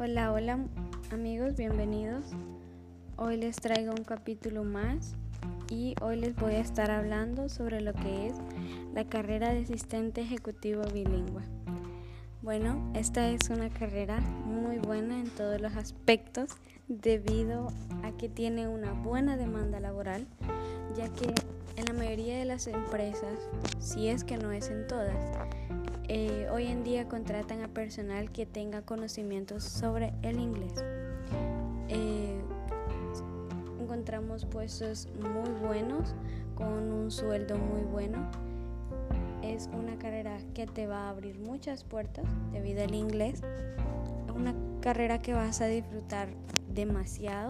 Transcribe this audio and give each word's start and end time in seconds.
Hola, 0.00 0.32
hola 0.32 0.60
amigos, 1.10 1.56
bienvenidos. 1.56 2.26
Hoy 3.16 3.36
les 3.36 3.56
traigo 3.56 3.90
un 3.90 4.04
capítulo 4.04 4.62
más 4.62 5.16
y 5.72 5.96
hoy 6.00 6.20
les 6.20 6.36
voy 6.36 6.54
a 6.54 6.60
estar 6.60 6.92
hablando 6.92 7.48
sobre 7.48 7.80
lo 7.80 7.92
que 7.94 8.28
es 8.28 8.34
la 8.94 9.08
carrera 9.08 9.52
de 9.52 9.62
asistente 9.62 10.20
ejecutivo 10.20 10.82
bilingüe. 10.94 11.42
Bueno, 12.42 12.92
esta 12.94 13.28
es 13.28 13.50
una 13.50 13.70
carrera 13.70 14.20
muy 14.20 14.78
buena 14.78 15.18
en 15.18 15.30
todos 15.30 15.60
los 15.60 15.74
aspectos 15.74 16.52
debido 16.86 17.66
a 18.04 18.12
que 18.16 18.28
tiene 18.28 18.68
una 18.68 18.92
buena 18.92 19.36
demanda 19.36 19.80
laboral, 19.80 20.28
ya 20.96 21.08
que 21.08 21.34
en 21.74 21.86
la 21.86 21.92
mayoría 21.92 22.38
de 22.38 22.44
las 22.44 22.68
empresas, 22.68 23.48
si 23.80 24.06
es 24.06 24.22
que 24.22 24.38
no 24.38 24.52
es 24.52 24.70
en 24.70 24.86
todas, 24.86 25.16
eh, 26.08 26.48
hoy 26.50 26.66
en 26.66 26.84
día 26.84 27.06
contratan 27.06 27.62
a 27.62 27.68
personal 27.68 28.32
que 28.32 28.46
tenga 28.46 28.82
conocimientos 28.82 29.62
sobre 29.62 30.14
el 30.22 30.40
inglés. 30.40 30.72
Eh, 31.88 32.40
encontramos 33.78 34.46
puestos 34.46 35.06
muy 35.20 35.50
buenos 35.60 36.14
con 36.54 36.90
un 36.90 37.10
sueldo 37.10 37.58
muy 37.58 37.82
bueno. 37.82 38.30
Es 39.42 39.68
una 39.72 39.98
carrera 39.98 40.38
que 40.54 40.66
te 40.66 40.86
va 40.86 41.06
a 41.06 41.10
abrir 41.10 41.38
muchas 41.38 41.84
puertas 41.84 42.24
debido 42.52 42.82
al 42.82 42.94
inglés. 42.94 43.42
Una 44.34 44.54
carrera 44.80 45.18
que 45.18 45.34
vas 45.34 45.60
a 45.60 45.66
disfrutar 45.66 46.30
demasiado. 46.72 47.48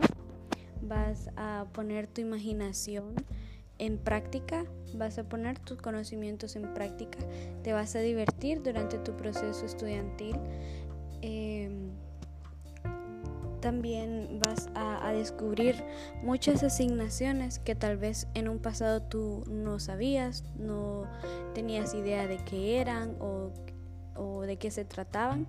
Vas 0.82 1.30
a 1.36 1.66
poner 1.72 2.08
tu 2.08 2.20
imaginación 2.20 3.14
en 3.78 3.98
práctica, 3.98 4.64
vas 4.94 5.18
a 5.18 5.24
poner 5.24 5.58
tus 5.58 5.78
conocimientos 5.80 6.56
en 6.56 6.74
práctica, 6.74 7.18
te 7.62 7.72
vas 7.72 7.94
a 7.94 8.00
divertir 8.00 8.62
durante 8.62 8.98
tu 8.98 9.16
proceso 9.16 9.64
estudiantil. 9.64 10.36
Em, 11.22 11.90
también 13.60 14.40
vas 14.46 14.70
a, 14.74 15.12
descubrir 15.12 15.82
muchas 16.22 16.62
asignaciones 16.62 17.58
que 17.58 17.74
tal 17.74 17.96
vez 17.96 18.28
en 18.34 18.48
un 18.48 18.58
pasado 18.58 19.02
tú 19.02 19.42
no 19.48 19.80
sabías, 19.80 20.44
no 20.56 21.06
tenías 21.54 21.94
idea 21.94 22.28
de 22.28 22.36
qué 22.44 22.80
eran 22.80 23.16
o, 23.20 23.52
o 24.18 24.42
de 24.42 24.56
qué 24.56 24.70
se 24.70 24.84
trataban. 24.84 25.46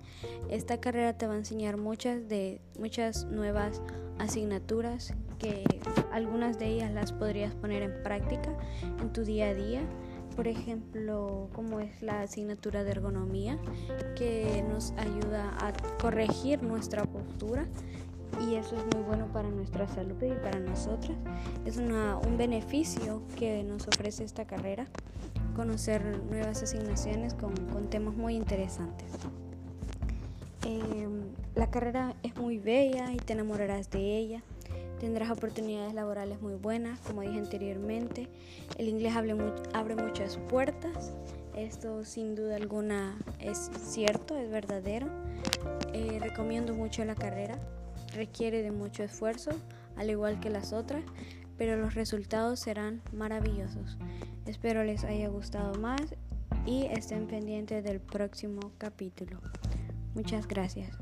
Esta 0.48 0.80
carrera 0.80 1.12
te 1.16 1.26
va 1.26 1.34
a 1.34 1.36
enseñar 1.36 1.76
muchas 1.76 2.28
de 2.28 2.60
muchas 2.78 3.24
nuevas 3.26 3.82
asignaturas 4.18 5.14
que 5.38 5.64
algunas 6.12 6.58
de 6.58 6.66
ellas 6.66 6.92
las 6.92 7.12
podrías 7.12 7.54
poner 7.54 7.82
en 7.82 8.02
práctica 8.02 8.56
en 9.00 9.12
tu 9.12 9.24
día 9.24 9.48
a 9.48 9.54
día. 9.54 9.80
Por 10.36 10.46
ejemplo, 10.46 11.48
como 11.52 11.80
es 11.80 12.02
la 12.02 12.22
asignatura 12.22 12.84
de 12.84 12.92
ergonomía, 12.92 13.58
que 14.16 14.64
nos 14.68 14.92
ayuda 14.92 15.56
a 15.58 15.72
corregir 16.00 16.62
nuestra 16.62 17.04
postura 17.04 17.66
y 18.40 18.54
eso 18.54 18.76
es 18.76 18.84
muy 18.94 19.04
bueno 19.04 19.26
para 19.32 19.50
nuestra 19.50 19.88
salud 19.88 20.16
y 20.22 20.32
para 20.42 20.60
nosotras. 20.60 21.16
Es 21.66 21.76
un 21.76 22.38
beneficio 22.38 23.22
que 23.36 23.62
nos 23.64 23.86
ofrece 23.88 24.24
esta 24.24 24.46
carrera, 24.46 24.86
conocer 25.54 26.22
nuevas 26.30 26.62
asignaciones 26.62 27.34
con, 27.34 27.54
temas 27.90 28.14
muy 28.14 28.34
interesantes. 28.36 29.08
Em, 30.64 31.22
la 31.54 31.70
carrera 31.70 32.14
es 32.22 32.36
muy 32.36 32.58
bella 32.58 33.12
y 33.12 33.16
te 33.16 33.32
enamorarás 33.32 33.90
de 33.90 34.18
ella. 34.18 34.42
Tendrás 35.00 35.30
oportunidades 35.30 35.94
laborales 35.94 36.42
muy 36.42 36.54
buenas, 36.54 36.98
como 37.00 37.22
dije 37.22 37.38
anteriormente. 37.38 38.28
El 38.76 38.88
inglés 38.88 39.14
abre, 39.16 39.34
muchas 39.94 40.36
puertas. 40.48 41.12
Esto 41.56 42.04
sin 42.04 42.34
duda 42.34 42.56
alguna 42.56 43.18
es 43.38 43.70
cierto, 43.82 44.36
es 44.36 44.50
verdadero. 44.50 45.06
Eh, 45.94 46.18
recomiendo 46.20 46.74
mucho 46.74 47.04
la 47.06 47.14
carrera. 47.14 47.58
Requiere 48.14 48.62
de 48.62 48.72
mucho 48.72 49.02
esfuerzo, 49.02 49.52
al 49.96 50.10
igual 50.10 50.38
que 50.38 50.50
las 50.50 50.72
otras, 50.74 51.02
pero 51.60 51.76
los 51.76 51.94
resultados 51.94 52.58
serán 52.58 53.02
maravillosos. 53.12 53.98
Espero 54.46 54.82
les 54.82 55.04
haya 55.04 55.28
gustado 55.28 55.78
más 55.78 56.00
y 56.64 56.86
estén 56.86 57.26
pendientes 57.26 57.84
del 57.84 58.00
próximo 58.00 58.72
capítulo. 58.78 59.42
Muchas 60.14 60.48
gracias. 60.48 60.96